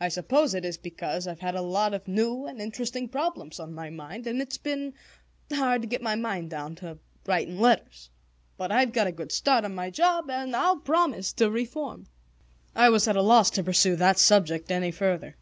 [0.00, 3.72] "I suppose it is because I've had a lot of new and interesting problems on
[3.72, 4.92] my mind, and it's been
[5.52, 8.10] hard to get my mind down to writing letters.
[8.56, 12.08] But I've got a good start on my job, and I'll promise to reform."
[12.74, 15.36] I was at a loss to pursue that subject any further.